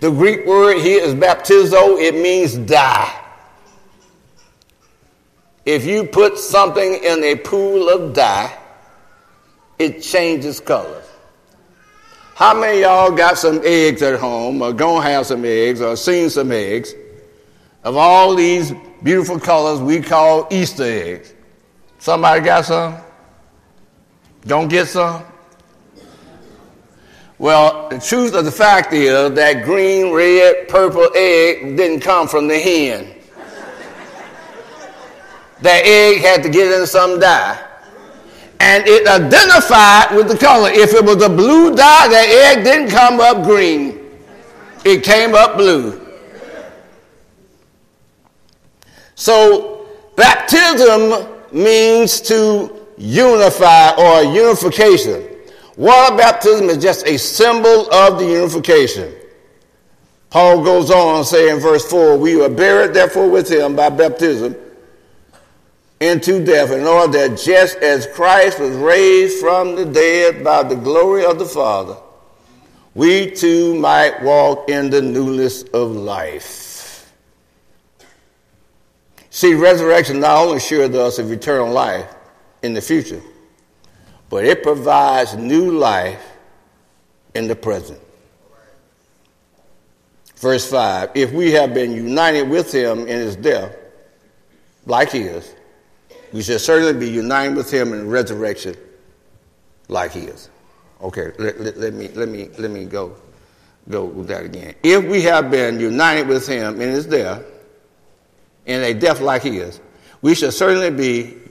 The 0.00 0.10
Greek 0.10 0.46
word 0.46 0.78
here 0.78 1.02
is 1.02 1.14
baptizo, 1.14 2.00
it 2.00 2.14
means 2.14 2.56
dye. 2.56 3.18
If 5.64 5.84
you 5.86 6.04
put 6.04 6.38
something 6.38 6.94
in 7.04 7.22
a 7.22 7.36
pool 7.36 7.88
of 7.88 8.14
dye, 8.14 8.58
it 9.78 10.02
changes 10.02 10.60
color. 10.60 11.02
How 12.34 12.58
many 12.58 12.80
y'all 12.80 13.12
got 13.12 13.38
some 13.38 13.60
eggs 13.64 14.02
at 14.02 14.18
home, 14.18 14.62
or 14.62 14.72
gonna 14.72 15.02
have 15.02 15.26
some 15.26 15.44
eggs, 15.44 15.80
or 15.80 15.96
seen 15.96 16.30
some 16.30 16.50
eggs 16.50 16.94
of 17.84 17.96
all 17.96 18.34
these 18.34 18.72
beautiful 19.02 19.38
colors 19.38 19.80
we 19.80 20.00
call 20.00 20.48
Easter 20.50 20.84
eggs? 20.84 21.34
Somebody 21.98 22.40
got 22.40 22.64
some? 22.64 22.96
Don't 24.44 24.68
get 24.68 24.88
some? 24.88 25.22
Well, 27.42 27.88
the 27.88 27.98
truth 27.98 28.34
of 28.36 28.44
the 28.44 28.52
fact 28.52 28.92
is 28.92 29.32
that 29.32 29.64
green, 29.64 30.12
red, 30.12 30.68
purple 30.68 31.10
egg 31.16 31.76
didn't 31.76 31.98
come 31.98 32.28
from 32.28 32.46
the 32.46 32.56
hen. 32.56 33.16
that 35.60 35.82
egg 35.84 36.20
had 36.20 36.44
to 36.44 36.48
get 36.48 36.70
in 36.70 36.86
some 36.86 37.18
dye. 37.18 37.60
And 38.60 38.86
it 38.86 39.08
identified 39.08 40.14
with 40.14 40.28
the 40.28 40.38
color. 40.38 40.70
If 40.70 40.94
it 40.94 41.04
was 41.04 41.20
a 41.20 41.28
blue 41.28 41.74
dye, 41.74 42.06
that 42.06 42.28
egg 42.28 42.62
didn't 42.62 42.90
come 42.90 43.18
up 43.18 43.44
green. 43.44 43.98
It 44.84 45.02
came 45.02 45.34
up 45.34 45.56
blue. 45.56 46.00
So, 49.16 49.88
baptism 50.14 51.26
means 51.50 52.20
to 52.20 52.86
unify 52.96 53.96
or 53.96 54.32
unification. 54.32 55.31
Water 55.76 56.16
baptism 56.16 56.68
is 56.68 56.78
just 56.78 57.06
a 57.06 57.18
symbol 57.18 57.90
of 57.90 58.18
the 58.18 58.26
unification. 58.26 59.14
Paul 60.28 60.62
goes 60.64 60.90
on 60.90 61.24
saying 61.24 61.56
in 61.56 61.60
verse 61.60 61.88
4 61.88 62.16
We 62.16 62.36
were 62.36 62.48
buried, 62.48 62.94
therefore, 62.94 63.28
with 63.30 63.50
him 63.50 63.76
by 63.76 63.90
baptism 63.90 64.56
into 66.00 66.44
death, 66.44 66.72
in 66.72 66.84
order 66.84 67.12
that 67.12 67.38
just 67.38 67.76
as 67.78 68.06
Christ 68.08 68.58
was 68.58 68.74
raised 68.76 69.38
from 69.38 69.76
the 69.76 69.84
dead 69.84 70.42
by 70.42 70.62
the 70.62 70.74
glory 70.74 71.24
of 71.24 71.38
the 71.38 71.44
Father, 71.44 71.96
we 72.94 73.30
too 73.30 73.74
might 73.78 74.22
walk 74.22 74.68
in 74.68 74.90
the 74.90 75.00
newness 75.00 75.62
of 75.62 75.92
life. 75.92 77.12
See, 79.30 79.54
resurrection 79.54 80.20
not 80.20 80.44
only 80.44 80.58
assures 80.58 80.94
us 80.94 81.18
of 81.18 81.30
eternal 81.32 81.72
life 81.72 82.06
in 82.62 82.74
the 82.74 82.82
future, 82.82 83.22
but 84.32 84.46
it 84.46 84.62
provides 84.62 85.36
new 85.36 85.72
life 85.72 86.38
in 87.34 87.48
the 87.48 87.54
present. 87.54 88.00
Verse 90.36 90.68
5 90.70 91.10
If 91.14 91.32
we 91.32 91.52
have 91.52 91.74
been 91.74 91.92
united 91.92 92.48
with 92.48 92.72
him 92.72 93.00
in 93.00 93.08
his 93.08 93.36
death, 93.36 93.76
like 94.86 95.10
his, 95.10 95.54
we 96.32 96.42
shall 96.42 96.58
certainly 96.58 96.94
be 96.94 97.10
united 97.10 97.54
with 97.54 97.70
him 97.70 97.92
in 97.92 98.08
resurrection, 98.08 98.74
like 99.88 100.12
his. 100.12 100.48
Okay, 101.02 101.32
let, 101.38 101.60
let, 101.60 101.76
let, 101.76 101.92
me, 101.92 102.08
let, 102.08 102.30
me, 102.30 102.48
let 102.56 102.70
me 102.70 102.86
go, 102.86 103.14
go 103.90 104.06
with 104.06 104.28
that 104.28 104.46
again. 104.46 104.74
If 104.82 105.04
we 105.04 105.20
have 105.22 105.50
been 105.50 105.78
united 105.78 106.26
with 106.26 106.48
him 106.48 106.80
in 106.80 106.88
his 106.88 107.04
death, 107.04 107.42
in 108.64 108.80
a 108.80 108.94
death 108.94 109.20
like 109.20 109.42
his, 109.42 109.78
we 110.22 110.34
shall 110.34 110.52
certainly 110.52 110.90
be 110.90 111.41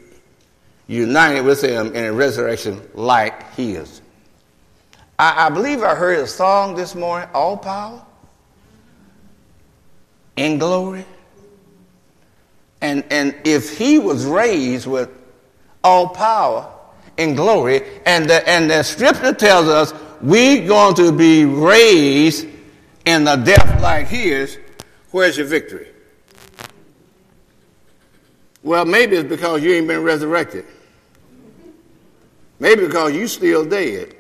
united 0.88 1.42
with 1.42 1.62
him 1.64 1.96
in 1.96 2.06
a 2.06 2.14
resurrection 2.14 2.82
like 2.94 3.54
he 3.54 3.74
is. 3.74 4.02
I, 5.18 5.48
I 5.48 5.50
believe 5.50 5.84
I 5.84 5.96
heard 5.96 6.20
a 6.20 6.28
song 6.28 6.76
this 6.76 6.96
morning, 6.96 7.30
All 7.34 7.58
Power 7.58 8.06
in 10.36 10.58
Glory. 10.58 11.06
And, 12.82 13.06
and 13.12 13.36
if 13.46 13.78
he 13.78 14.00
was 14.00 14.26
raised 14.26 14.88
with 14.88 15.10
all 15.84 16.10
power 16.10 16.72
in 17.18 17.36
glory, 17.36 17.84
and 18.06 18.30
the, 18.30 18.48
and 18.50 18.70
the 18.70 18.84
scripture 18.84 19.34
tells 19.34 19.68
us 19.68 19.94
we're 20.22 20.68
going 20.68 20.96
to 20.96 21.12
be 21.12 21.46
raised 21.46 22.48
in 23.06 23.28
a 23.28 23.38
death 23.38 23.82
like 23.82 24.08
his, 24.08 24.58
where's 25.12 25.38
your 25.38 25.46
victory? 25.46 25.91
Well, 28.64 28.86
maybe 28.86 29.16
it's 29.16 29.28
because 29.28 29.64
you 29.64 29.74
ain't 29.74 29.88
been 29.88 30.04
resurrected. 30.04 30.66
Maybe 32.60 32.86
because 32.86 33.14
you 33.14 33.28
still 33.28 33.66
dead. 33.66 34.16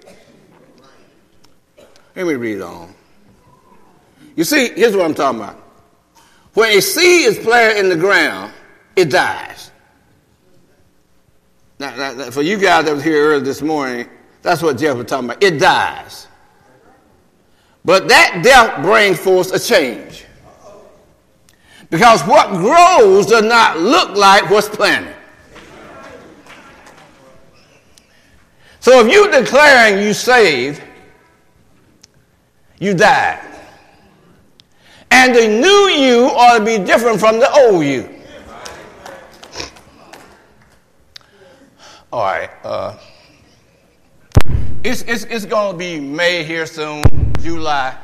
Let 2.15 2.25
me 2.25 2.33
read 2.33 2.62
on. 2.62 2.93
You 4.36 4.43
see, 4.43 4.69
here's 4.69 4.95
what 4.95 5.06
I'm 5.06 5.13
talking 5.13 5.39
about. 5.41 5.58
When 6.54 6.77
a 6.77 6.82
seed 6.82 7.27
is 7.27 7.38
planted 7.38 7.80
in 7.80 7.89
the 7.89 7.95
ground, 7.95 8.51
it 8.95 9.10
dies. 9.10 9.71
Now, 11.80 12.13
now, 12.13 12.32
for 12.32 12.41
you 12.41 12.58
guys 12.58 12.86
that 12.86 12.93
was 12.93 13.04
here 13.04 13.23
earlier 13.23 13.39
this 13.39 13.62
morning, 13.62 14.10
that's 14.41 14.62
what 14.62 14.77
Jeff 14.77 14.97
was 14.97 15.06
talking 15.06 15.30
about. 15.30 15.43
It 15.43 15.60
dies. 15.60 16.27
But 17.84 18.08
that 18.10 18.41
death 18.43 18.84
brings 18.84 19.19
forth 19.19 19.54
a 19.54 19.60
change. 19.60 20.25
Because 21.91 22.21
what 22.21 22.49
grows 22.51 23.25
does 23.25 23.43
not 23.43 23.77
look 23.77 24.15
like 24.15 24.49
what's 24.49 24.69
planted. 24.69 25.13
So 28.80 29.06
if 29.06 29.12
you're 29.12 29.30
declaring 29.30 30.01
you 30.01 30.13
saved, 30.13 30.82
you 32.80 32.93
died. 32.93 33.45
And 35.12 35.36
the 35.36 35.45
new 35.45 35.89
you 35.89 36.32
ought 36.34 36.60
to 36.60 36.63
be 36.63 36.80
different 36.80 37.19
from 37.19 37.39
the 37.39 37.51
old 37.51 37.86
you. 37.86 38.10
All 42.13 42.23
right. 42.23 42.49
Uh, 42.63 42.97
it's, 44.86 45.01
it's, 45.01 45.25
it's 45.25 45.45
going 45.45 45.73
to 45.73 45.77
be 45.77 45.99
May 45.99 46.45
here 46.45 46.65
soon, 46.65 47.04
July. 47.41 47.97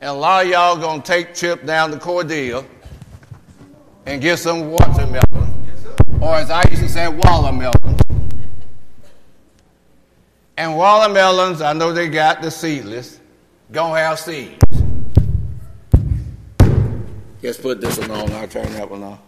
And 0.00 0.10
a 0.10 0.12
lot 0.12 0.44
of 0.44 0.52
y'all 0.52 0.76
going 0.76 1.02
to 1.02 1.06
take 1.06 1.34
trip 1.34 1.66
down 1.66 1.90
to 1.90 1.96
Cordele 1.96 2.64
and 4.06 4.22
get 4.22 4.38
some 4.38 4.70
watermelon. 4.70 5.22
Or 6.20 6.36
as 6.36 6.50
I 6.50 6.62
used 6.70 6.82
to 6.82 6.88
say, 6.88 7.08
watermelon. 7.08 7.98
And 10.56 10.76
watermelons, 10.76 11.60
I 11.60 11.74
know 11.74 11.92
they 11.92 12.08
got 12.08 12.40
the 12.40 12.50
seedless, 12.50 13.20
gonna 13.70 13.98
have 13.98 14.18
seeds. 14.18 14.56
Let's 17.42 17.58
put 17.58 17.80
this 17.80 17.98
one 17.98 18.10
on, 18.10 18.32
I'll 18.32 18.48
turn 18.48 18.72
that 18.72 18.90
one 18.90 19.02
on. 19.02 19.18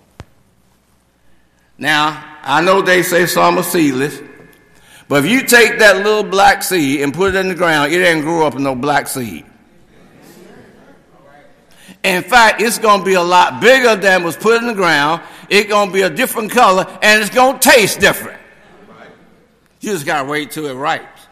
Now, 1.76 2.38
I 2.42 2.60
know 2.62 2.82
they 2.82 3.02
say 3.02 3.26
some 3.26 3.58
are 3.58 3.62
seedless, 3.62 4.20
but 5.06 5.24
if 5.24 5.30
you 5.30 5.42
take 5.42 5.78
that 5.78 5.98
little 5.98 6.24
black 6.24 6.62
seed 6.62 7.02
and 7.02 7.14
put 7.14 7.34
it 7.34 7.38
in 7.38 7.48
the 7.48 7.54
ground, 7.54 7.92
it 7.92 7.98
ain't 7.98 8.22
grow 8.22 8.46
up 8.46 8.54
in 8.56 8.62
no 8.64 8.74
black 8.74 9.06
seed. 9.06 9.44
In 12.04 12.22
fact, 12.22 12.60
it's 12.62 12.78
going 12.78 13.00
to 13.00 13.04
be 13.04 13.14
a 13.14 13.22
lot 13.22 13.60
bigger 13.60 13.96
than 13.96 14.22
was 14.22 14.36
put 14.36 14.60
in 14.60 14.68
the 14.68 14.74
ground. 14.74 15.22
It's 15.48 15.68
going 15.68 15.88
to 15.88 15.92
be 15.92 16.02
a 16.02 16.10
different 16.10 16.50
color, 16.50 16.86
and 17.02 17.20
it's 17.20 17.34
going 17.34 17.58
to 17.58 17.68
taste 17.68 18.00
different. 18.00 18.40
You 19.80 19.92
just 19.92 20.06
got 20.06 20.22
to 20.22 20.28
wait 20.28 20.50
till 20.50 20.66
it 20.66 20.74
ripes. 20.74 21.26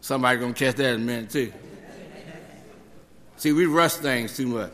Somebody 0.00 0.38
going 0.38 0.54
to 0.54 0.64
catch 0.64 0.76
that 0.76 0.94
in 0.94 1.02
a 1.02 1.04
minute, 1.04 1.30
too. 1.30 1.52
See, 3.36 3.52
we 3.52 3.66
rush 3.66 3.94
things 3.94 4.36
too 4.36 4.46
much. 4.46 4.70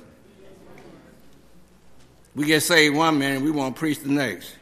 We 2.34 2.46
get 2.46 2.62
saved 2.62 2.96
one 2.96 3.18
minute, 3.18 3.42
we 3.42 3.50
want 3.50 3.74
to 3.74 3.78
preach 3.78 4.00
the 4.00 4.10
next. 4.10 4.54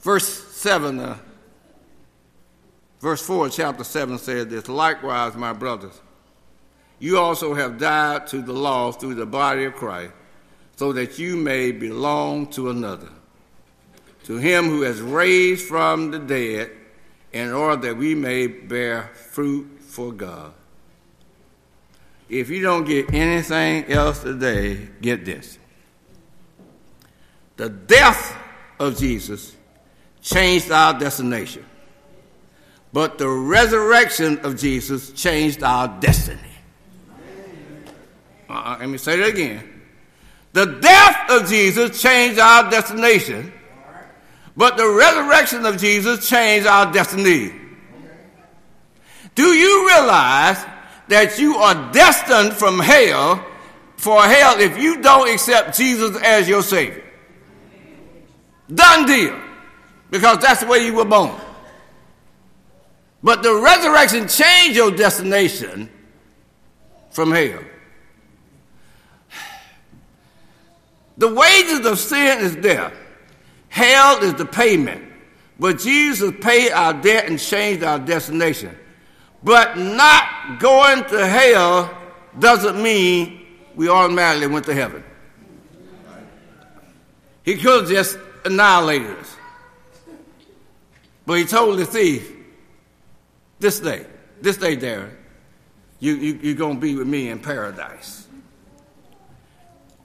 Verse 0.00 0.45
7, 0.66 0.98
uh, 0.98 1.16
verse 2.98 3.24
4 3.24 3.50
chapter 3.50 3.84
7 3.84 4.18
said 4.18 4.50
this 4.50 4.66
Likewise, 4.66 5.36
my 5.36 5.52
brothers, 5.52 6.00
you 6.98 7.18
also 7.18 7.54
have 7.54 7.78
died 7.78 8.26
to 8.26 8.42
the 8.42 8.52
law 8.52 8.90
through 8.90 9.14
the 9.14 9.26
body 9.26 9.62
of 9.66 9.74
Christ, 9.74 10.12
so 10.74 10.92
that 10.92 11.20
you 11.20 11.36
may 11.36 11.70
belong 11.70 12.48
to 12.48 12.70
another. 12.70 13.10
To 14.24 14.38
him 14.38 14.64
who 14.64 14.82
has 14.82 15.00
raised 15.00 15.68
from 15.68 16.10
the 16.10 16.18
dead, 16.18 16.72
in 17.32 17.52
order 17.52 17.82
that 17.82 17.96
we 17.96 18.16
may 18.16 18.48
bear 18.48 19.12
fruit 19.14 19.68
for 19.82 20.10
God. 20.10 20.52
If 22.28 22.50
you 22.50 22.60
don't 22.60 22.84
get 22.84 23.14
anything 23.14 23.84
else 23.84 24.20
today, 24.20 24.88
get 25.00 25.24
this. 25.24 25.58
The 27.56 27.68
death 27.68 28.36
of 28.80 28.98
Jesus 28.98 29.55
changed 30.26 30.70
our 30.70 30.98
destination, 30.98 31.64
but 32.92 33.18
the 33.18 33.28
resurrection 33.28 34.38
of 34.40 34.58
Jesus 34.58 35.12
changed 35.12 35.62
our 35.62 35.88
destiny. 36.00 36.40
Uh, 38.48 38.76
let 38.80 38.88
me 38.88 38.98
say 38.98 39.16
that 39.16 39.28
again. 39.28 39.82
The 40.52 40.66
death 40.66 41.30
of 41.30 41.48
Jesus 41.48 42.00
changed 42.00 42.40
our 42.40 42.70
destination, 42.70 43.52
but 44.56 44.76
the 44.76 44.88
resurrection 44.88 45.64
of 45.66 45.78
Jesus 45.78 46.28
changed 46.28 46.66
our 46.66 46.92
destiny. 46.92 47.52
Do 49.34 49.44
you 49.44 49.86
realize 49.86 50.64
that 51.08 51.38
you 51.38 51.56
are 51.56 51.92
destined 51.92 52.54
from 52.54 52.78
hell 52.78 53.44
for 53.96 54.22
hell 54.22 54.58
if 54.60 54.78
you 54.78 55.00
don't 55.02 55.28
accept 55.28 55.76
Jesus 55.76 56.16
as 56.22 56.48
your 56.48 56.62
Savior. 56.62 57.02
Done 58.72 59.06
deal. 59.06 59.40
Because 60.10 60.38
that's 60.38 60.60
the 60.60 60.66
way 60.66 60.84
you 60.86 60.94
were 60.94 61.04
born. 61.04 61.34
But 63.22 63.42
the 63.42 63.54
resurrection 63.54 64.28
changed 64.28 64.76
your 64.76 64.90
destination 64.90 65.90
from 67.10 67.32
hell. 67.32 67.60
The 71.18 71.32
wages 71.32 71.86
of 71.86 71.98
sin 71.98 72.38
is 72.38 72.54
death. 72.56 72.92
Hell 73.68 74.22
is 74.22 74.34
the 74.34 74.44
payment. 74.44 75.02
But 75.58 75.78
Jesus 75.78 76.32
paid 76.40 76.72
our 76.72 76.92
debt 76.92 77.28
and 77.28 77.38
changed 77.38 77.82
our 77.82 77.98
destination. 77.98 78.76
But 79.42 79.78
not 79.78 80.58
going 80.58 81.04
to 81.04 81.26
hell 81.26 81.96
doesn't 82.38 82.82
mean 82.82 83.46
we 83.74 83.88
automatically 83.88 84.46
went 84.48 84.66
to 84.66 84.74
heaven. 84.74 85.02
He 87.44 87.56
could 87.56 87.82
have 87.82 87.90
just 87.90 88.18
annihilated 88.44 89.10
us. 89.18 89.35
But 91.26 91.34
he 91.34 91.44
told 91.44 91.78
the 91.78 91.84
thief, 91.84 92.32
this 93.58 93.80
day, 93.80 94.06
this 94.40 94.56
day, 94.56 94.76
Darren, 94.76 95.10
you, 95.98 96.14
you, 96.14 96.38
you're 96.40 96.54
going 96.54 96.76
to 96.76 96.80
be 96.80 96.94
with 96.94 97.08
me 97.08 97.28
in 97.28 97.40
paradise. 97.40 98.28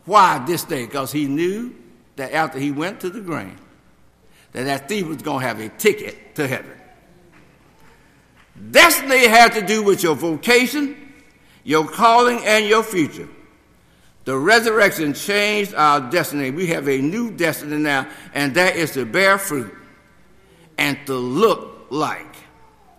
Why 0.05 0.43
this 0.45 0.63
day? 0.63 0.85
Because 0.85 1.11
he 1.11 1.27
knew 1.27 1.75
that 2.15 2.33
after 2.33 2.57
he 2.57 2.71
went 2.71 3.01
to 3.01 3.09
the 3.09 3.21
grave, 3.21 3.59
that 4.53 4.63
that 4.63 4.89
thief 4.89 5.07
was 5.07 5.21
going 5.21 5.41
to 5.41 5.47
have 5.47 5.59
a 5.59 5.69
ticket 5.69 6.35
to 6.35 6.47
heaven. 6.47 6.71
Destiny 8.71 9.27
had 9.27 9.53
to 9.53 9.61
do 9.61 9.83
with 9.83 10.01
your 10.01 10.15
vocation, 10.15 11.13
your 11.63 11.87
calling, 11.87 12.39
and 12.45 12.65
your 12.65 12.83
future. 12.83 13.29
The 14.25 14.37
resurrection 14.37 15.13
changed 15.13 15.73
our 15.75 15.99
destiny. 16.11 16.51
We 16.51 16.67
have 16.67 16.87
a 16.87 16.97
new 16.97 17.31
destiny 17.31 17.77
now, 17.77 18.07
and 18.33 18.55
that 18.55 18.75
is 18.75 18.91
to 18.91 19.05
bear 19.05 19.37
fruit 19.37 19.73
and 20.77 20.97
to 21.05 21.15
look 21.15 21.87
like 21.89 22.35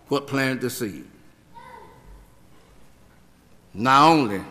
what 0.07 0.27
planted 0.27 0.61
the 0.61 0.69
seed. 0.69 1.05
Not 3.73 4.11
only 4.11 4.41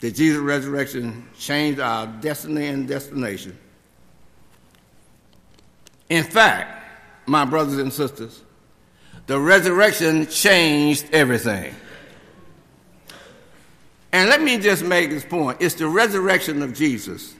did 0.00 0.14
Jesus' 0.14 0.38
resurrection 0.38 1.28
change 1.38 1.78
our 1.78 2.06
destiny 2.06 2.66
and 2.66 2.88
destination, 2.88 3.56
in 6.08 6.24
fact, 6.24 6.84
my 7.26 7.44
brothers 7.44 7.78
and 7.78 7.92
sisters, 7.92 8.42
the 9.26 9.38
resurrection 9.38 10.26
changed 10.26 11.06
everything. 11.12 11.74
And 14.12 14.28
let 14.28 14.42
me 14.42 14.58
just 14.58 14.84
make 14.84 15.10
this 15.10 15.24
point 15.24 15.58
it's 15.60 15.74
the 15.74 15.88
resurrection 15.88 16.62
of 16.62 16.74
Jesus 16.74 17.34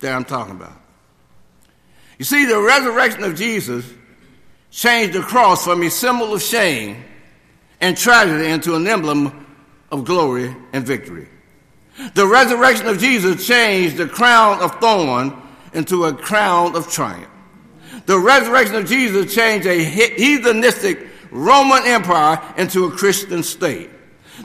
that 0.00 0.14
I'm 0.14 0.24
talking 0.24 0.56
about. 0.56 0.80
You 2.18 2.24
see, 2.24 2.44
the 2.44 2.60
resurrection 2.60 3.24
of 3.24 3.36
Jesus 3.36 3.84
changed 4.70 5.14
the 5.14 5.22
cross 5.22 5.64
from 5.64 5.82
a 5.82 5.90
symbol 5.90 6.34
of 6.34 6.42
shame 6.42 7.04
and 7.80 7.96
tragedy 7.96 8.48
into 8.48 8.74
an 8.74 8.86
emblem 8.86 9.46
of 9.90 10.04
glory 10.04 10.54
and 10.72 10.84
victory. 10.84 11.28
The 12.14 12.26
resurrection 12.26 12.86
of 12.86 12.98
Jesus 12.98 13.46
changed 13.46 13.96
the 13.96 14.06
crown 14.06 14.60
of 14.60 14.80
thorn 14.80 15.34
into 15.72 16.04
a 16.04 16.12
crown 16.12 16.76
of 16.76 16.90
triumph. 16.90 17.28
The 18.06 18.18
resurrection 18.18 18.76
of 18.76 18.86
Jesus 18.86 19.34
changed 19.34 19.66
a 19.66 19.84
heathenistic 19.84 21.08
Roman 21.30 21.84
Empire 21.86 22.40
into 22.56 22.86
a 22.86 22.90
Christian 22.90 23.42
state. 23.42 23.90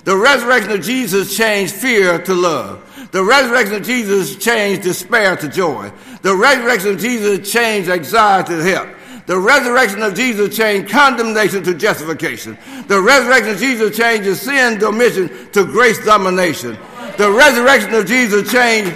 The 0.04 0.18
resurrection 0.18 0.72
of 0.72 0.82
Jesus 0.82 1.36
changed 1.36 1.74
fear 1.74 2.20
to 2.20 2.34
love. 2.34 3.10
The 3.12 3.24
resurrection 3.24 3.76
of 3.76 3.84
Jesus 3.84 4.36
changed 4.36 4.82
despair 4.82 5.36
to 5.38 5.48
joy. 5.48 5.92
The 6.24 6.36
resurrection 6.36 6.94
of 6.94 7.00
Jesus 7.00 7.52
changed 7.52 7.90
anxiety 7.90 8.56
to 8.56 8.64
help. 8.64 8.90
The 9.26 9.40
resurrection 9.40 10.02
of 10.02 10.16
Jesus 10.16 10.56
changed 10.56 10.92
condemnation 10.92 11.64
to 11.64 11.74
justification. 11.74 12.58
The 12.88 13.00
resurrection 13.00 13.52
of 13.52 13.60
Jesus 13.60 13.96
changed 13.96 14.38
sin 14.38 14.80
dominion 14.80 15.30
to 15.52 15.64
grace 15.66 16.04
domination. 16.04 16.78
The 17.18 17.32
resurrection 17.32 17.94
of 17.94 18.06
Jesus 18.06 18.52
changed 18.52 18.94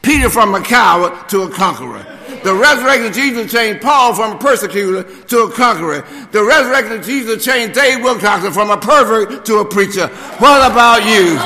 Peter 0.00 0.28
from 0.28 0.54
a 0.54 0.60
coward 0.60 1.28
to 1.28 1.42
a 1.42 1.50
conqueror. 1.50 2.04
The 2.44 2.54
resurrection 2.54 3.06
of 3.06 3.12
Jesus 3.14 3.52
changed 3.52 3.82
Paul 3.82 4.14
from 4.14 4.36
a 4.36 4.38
persecutor 4.38 5.04
to 5.26 5.38
a 5.44 5.52
conqueror. 5.52 6.04
The 6.32 6.42
resurrection 6.42 6.98
of 6.98 7.04
Jesus 7.04 7.44
changed 7.44 7.74
Dave 7.74 7.98
Wilcoxson 7.98 8.52
from 8.52 8.70
a 8.70 8.76
pervert 8.76 9.44
to 9.46 9.58
a 9.58 9.64
preacher. 9.64 10.08
What 10.08 10.70
about 10.70 11.06
you? 11.06 11.38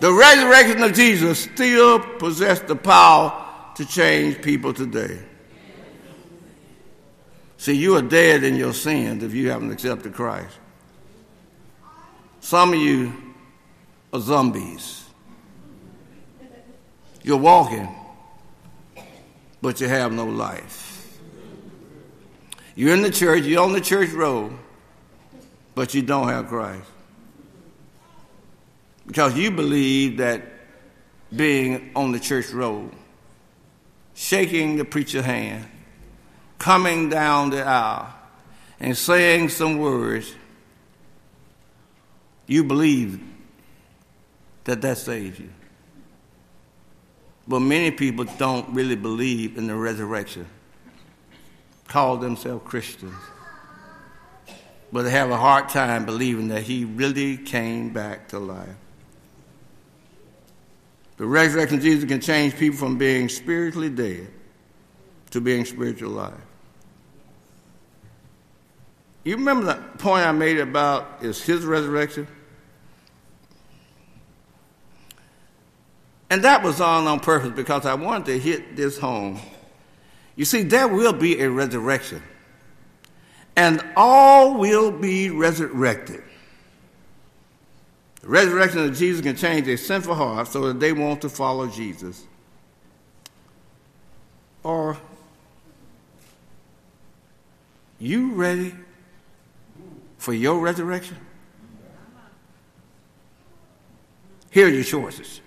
The 0.00 0.12
resurrection 0.12 0.82
of 0.82 0.92
Jesus 0.92 1.40
still 1.40 2.00
possesses 2.00 2.66
the 2.66 2.76
power 2.76 3.44
to 3.76 3.86
change 3.86 4.42
people 4.42 4.74
today. 4.74 5.18
See, 7.56 7.72
you 7.72 7.96
are 7.96 8.02
dead 8.02 8.44
in 8.44 8.56
your 8.56 8.74
sins 8.74 9.22
if 9.22 9.32
you 9.32 9.50
haven't 9.50 9.70
accepted 9.70 10.12
Christ. 10.12 10.58
Some 12.40 12.74
of 12.74 12.78
you 12.78 13.12
are 14.12 14.20
zombies. 14.20 15.05
You're 17.26 17.38
walking, 17.38 17.88
but 19.60 19.80
you 19.80 19.88
have 19.88 20.12
no 20.12 20.26
life. 20.26 21.18
You're 22.76 22.94
in 22.94 23.02
the 23.02 23.10
church, 23.10 23.42
you're 23.42 23.64
on 23.64 23.72
the 23.72 23.80
church 23.80 24.10
road, 24.10 24.56
but 25.74 25.92
you 25.92 26.02
don't 26.02 26.28
have 26.28 26.46
Christ. 26.46 26.88
Because 29.08 29.36
you 29.36 29.50
believe 29.50 30.18
that 30.18 30.40
being 31.34 31.90
on 31.96 32.12
the 32.12 32.20
church 32.20 32.50
road, 32.50 32.92
shaking 34.14 34.76
the 34.76 34.84
preacher's 34.84 35.24
hand, 35.24 35.66
coming 36.58 37.08
down 37.10 37.50
the 37.50 37.64
aisle, 37.64 38.06
and 38.78 38.96
saying 38.96 39.48
some 39.48 39.78
words, 39.78 40.32
you 42.46 42.62
believe 42.62 43.20
that 44.62 44.80
that 44.82 44.98
saves 44.98 45.40
you. 45.40 45.50
But 47.48 47.60
many 47.60 47.90
people 47.90 48.24
don't 48.38 48.68
really 48.70 48.96
believe 48.96 49.56
in 49.56 49.66
the 49.66 49.76
resurrection, 49.76 50.46
call 51.86 52.16
themselves 52.16 52.62
Christians, 52.64 53.14
but 54.92 55.02
they 55.02 55.10
have 55.10 55.30
a 55.30 55.36
hard 55.36 55.68
time 55.68 56.04
believing 56.04 56.48
that 56.48 56.62
he 56.62 56.84
really 56.84 57.36
came 57.36 57.90
back 57.90 58.28
to 58.28 58.38
life. 58.38 58.68
The 61.18 61.26
resurrection 61.26 61.78
of 61.78 61.82
Jesus 61.82 62.04
can 62.04 62.20
change 62.20 62.56
people 62.56 62.78
from 62.78 62.98
being 62.98 63.28
spiritually 63.28 63.88
dead 63.88 64.28
to 65.30 65.40
being 65.40 65.64
spiritually 65.64 66.14
alive. 66.14 66.40
You 69.24 69.36
remember 69.36 69.66
the 69.66 69.98
point 69.98 70.26
I 70.26 70.32
made 70.32 70.58
about 70.58 71.18
is 71.22 71.42
his 71.42 71.64
resurrection? 71.64 72.28
And 76.28 76.42
that 76.42 76.62
was 76.62 76.80
all 76.80 77.06
on 77.06 77.20
purpose 77.20 77.52
because 77.54 77.86
I 77.86 77.94
wanted 77.94 78.26
to 78.26 78.38
hit 78.38 78.76
this 78.76 78.98
home. 78.98 79.40
You 80.34 80.44
see, 80.44 80.62
there 80.62 80.88
will 80.88 81.12
be 81.12 81.40
a 81.40 81.48
resurrection, 81.48 82.22
and 83.54 83.82
all 83.96 84.58
will 84.58 84.90
be 84.90 85.30
resurrected. 85.30 86.22
The 88.20 88.28
resurrection 88.28 88.80
of 88.80 88.96
Jesus 88.96 89.22
can 89.22 89.36
change 89.36 89.68
a 89.68 89.76
sinful 89.76 90.14
heart 90.14 90.48
so 90.48 90.66
that 90.68 90.80
they 90.80 90.92
want 90.92 91.22
to 91.22 91.28
follow 91.28 91.68
Jesus. 91.68 92.24
Or, 94.62 94.98
you 97.98 98.32
ready 98.32 98.74
for 100.18 100.34
your 100.34 100.58
resurrection? 100.58 101.16
Here 104.50 104.66
are 104.66 104.70
your 104.70 104.84
choices. 104.84 105.40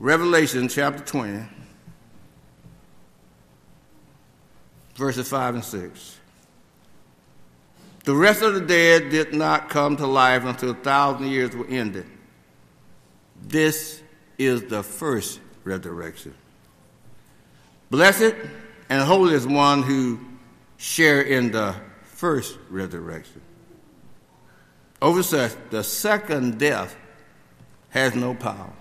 Revelation 0.00 0.68
chapter 0.68 1.04
20, 1.04 1.46
verses 4.94 5.28
5 5.28 5.56
and 5.56 5.64
6. 5.64 6.18
The 8.04 8.14
rest 8.14 8.40
of 8.40 8.54
the 8.54 8.62
dead 8.62 9.10
did 9.10 9.34
not 9.34 9.68
come 9.68 9.98
to 9.98 10.06
life 10.06 10.44
until 10.44 10.70
a 10.70 10.74
thousand 10.74 11.26
years 11.26 11.54
were 11.54 11.66
ended. 11.66 12.06
This 13.42 14.02
is 14.38 14.62
the 14.64 14.82
first 14.82 15.38
resurrection. 15.64 16.32
Blessed 17.90 18.34
and 18.88 19.02
holy 19.02 19.34
is 19.34 19.46
one 19.46 19.82
who 19.82 20.18
share 20.78 21.20
in 21.20 21.52
the 21.52 21.74
first 22.04 22.56
resurrection. 22.70 23.42
Over 25.02 25.22
such, 25.22 25.52
the 25.68 25.84
second 25.84 26.58
death 26.58 26.96
has 27.90 28.14
no 28.14 28.32
power. 28.34 28.72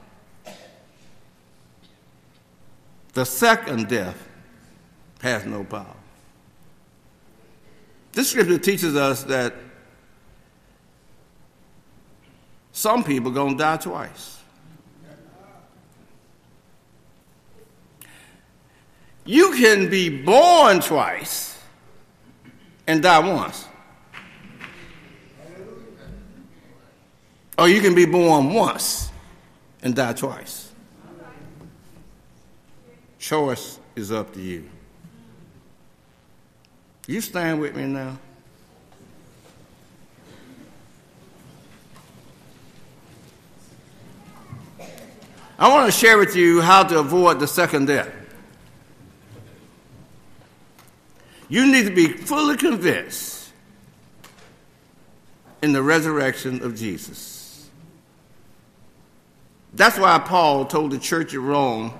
The 3.14 3.26
second 3.26 3.88
death 3.88 4.28
has 5.22 5.46
no 5.46 5.64
power. 5.64 5.96
This 8.12 8.32
scripture 8.32 8.58
teaches 8.58 8.96
us 8.96 9.24
that 9.24 9.54
some 12.72 13.04
people 13.04 13.32
going 13.32 13.58
to 13.58 13.64
die 13.64 13.78
twice. 13.78 14.38
You 19.26 19.52
can 19.52 19.90
be 19.90 20.24
born 20.24 20.80
twice 20.80 21.62
and 22.88 23.04
die 23.04 23.20
once. 23.20 23.66
Or 27.58 27.68
you 27.68 27.82
can 27.82 27.94
be 27.94 28.06
born 28.06 28.54
once 28.54 29.12
and 29.84 29.96
die 29.96 30.14
twice. 30.14 30.69
Choice 33.30 33.80
is 33.96 34.12
up 34.12 34.34
to 34.34 34.42
you. 34.42 34.68
You 37.06 37.22
stand 37.22 37.62
with 37.62 37.76
me 37.76 37.86
now. 37.86 38.18
I 45.60 45.68
want 45.68 45.86
to 45.86 45.92
share 45.92 46.18
with 46.18 46.36
you 46.36 46.62
how 46.62 46.82
to 46.82 46.98
avoid 46.98 47.40
the 47.40 47.46
second 47.46 47.86
death. 47.86 48.12
You 51.50 51.72
need 51.72 51.86
to 51.86 51.94
be 51.94 52.08
fully 52.08 52.58
convinced 52.58 53.52
in 55.62 55.72
the 55.72 55.84
resurrection 55.84 56.64
of 56.64 56.76
Jesus. 56.76 57.70
That's 59.76 60.00
why 60.00 60.18
Paul 60.18 60.66
told 60.66 60.90
the 60.90 60.98
church 60.98 61.36
at 61.36 61.42
Rome, 61.42 61.94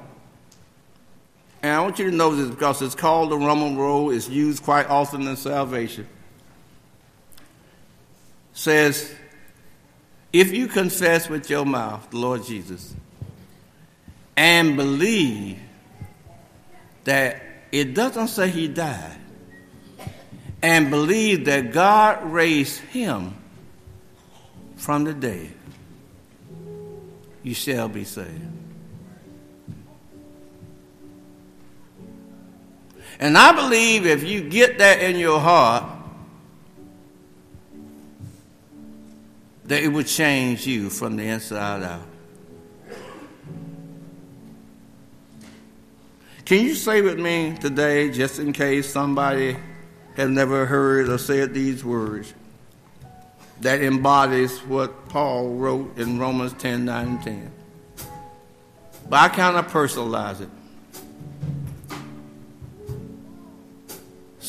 and 1.62 1.72
I 1.72 1.82
want 1.82 2.00
you 2.00 2.10
to 2.10 2.16
know 2.16 2.36
this 2.36 2.50
because 2.50 2.82
it's 2.82 2.96
called 2.96 3.32
the 3.32 3.38
Roman 3.38 3.78
road, 3.78 4.12
it's 4.12 4.30
used 4.30 4.64
quite 4.64 4.88
often 4.88 5.28
in 5.28 5.36
salvation. 5.36 6.08
Says, 8.54 9.14
if 10.32 10.54
you 10.54 10.68
confess 10.68 11.28
with 11.30 11.50
your 11.50 11.66
mouth 11.66 12.10
the 12.12 12.18
Lord 12.18 12.44
Jesus 12.46 12.94
and 14.38 14.78
believe 14.78 15.60
that 17.04 17.42
it 17.72 17.94
doesn't 17.94 18.28
say 18.30 18.50
he 18.50 18.68
died, 18.68 19.18
and 20.62 20.90
believe 20.90 21.46
that 21.46 21.72
God 21.72 22.24
raised 22.32 22.80
him 22.80 23.34
from 24.76 25.06
the 25.06 25.14
dead, 25.14 25.54
you 27.44 27.54
shall 27.54 27.88
be 27.88 28.04
saved. 28.04 28.59
And 33.20 33.38
I 33.38 33.52
believe 33.52 34.06
if 34.06 34.24
you 34.24 34.42
get 34.42 34.78
that 34.78 35.02
in 35.02 35.18
your 35.18 35.40
heart, 35.40 35.84
that 39.66 39.84
it 39.84 39.90
would 39.90 40.08
change 40.08 40.66
you 40.66 40.90
from 40.90 41.18
the 41.18 41.24
inside 41.24 41.84
out. 41.84 42.08
Can 46.46 46.66
you 46.66 46.74
say 46.74 47.02
with 47.02 47.20
me 47.20 47.56
today, 47.62 48.10
just 48.10 48.40
in 48.40 48.54
case 48.54 48.92
somebody 48.92 49.56
has 50.16 50.30
never 50.30 50.66
heard 50.66 51.08
or 51.08 51.20
said 51.20 51.54
these 51.54 51.86
words, 51.86 52.34
that 53.62 53.84
embodies 53.84 54.58
what 54.62 55.10
Paul 55.10 55.50
wrote 55.50 56.00
in 56.00 56.18
Romans 56.18 56.54
10 56.54 56.86
9 56.86 57.08
and 57.08 57.22
10? 57.22 57.52
But 59.08 59.18
I 59.18 59.30
kind 59.30 59.58
of 59.58 59.68
personalize 59.68 60.42
it. 60.42 60.50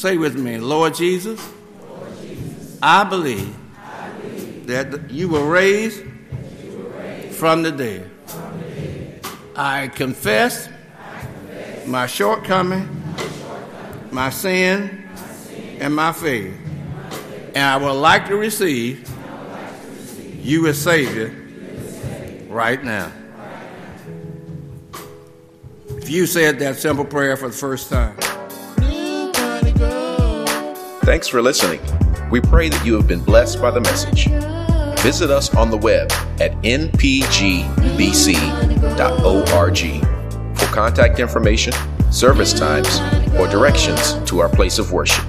Say 0.01 0.17
with 0.17 0.35
me, 0.35 0.57
Lord 0.57 0.95
Jesus, 0.95 1.47
Lord 1.87 2.09
Jesus 2.23 2.79
I, 2.83 3.05
believe 3.05 3.55
I 3.77 4.09
believe 4.13 4.67
that 4.69 5.11
you 5.11 5.29
were 5.29 5.47
raised, 5.47 6.03
you 6.03 6.79
were 6.79 6.99
raised 6.99 7.37
from, 7.37 7.63
the 7.63 7.71
dead. 7.71 8.11
From 8.25 8.59
the 8.61 8.65
dead. 8.65 9.27
I 9.55 9.89
confess 9.89 10.71
my 11.85 12.07
shortcoming, 12.07 12.89
my 14.11 14.31
sin, 14.31 15.07
and 15.81 15.95
my 15.95 16.15
failure. 16.15 16.57
And 17.55 17.59
I 17.59 17.77
would 17.77 17.93
like 17.93 18.27
to 18.29 18.37
receive 18.37 19.07
you 20.39 20.67
as 20.69 20.79
Savior 20.79 21.37
right 22.49 22.83
now. 22.83 23.13
If 25.91 26.09
you 26.09 26.25
said 26.25 26.59
that 26.61 26.77
simple 26.77 27.05
prayer 27.05 27.37
for 27.37 27.49
the 27.49 27.55
first 27.55 27.91
time, 27.91 28.17
Thanks 31.11 31.27
for 31.27 31.43
listening. 31.43 31.81
We 32.31 32.41
pray 32.41 32.69
that 32.69 32.87
you 32.87 32.95
have 32.95 33.09
been 33.09 33.19
blessed 33.19 33.61
by 33.61 33.73
the 33.73 33.81
message. 33.81 34.29
Visit 35.03 35.29
us 35.29 35.53
on 35.57 35.69
the 35.69 35.77
web 35.77 36.13
at 36.41 36.53
npgbc.org 36.63 37.67
for 40.57 40.67
contact 40.67 41.19
information, 41.19 41.73
service 42.13 42.53
times, 42.53 43.01
or 43.35 43.49
directions 43.49 44.13
to 44.31 44.39
our 44.39 44.49
place 44.49 44.79
of 44.79 44.93
worship. 44.93 45.25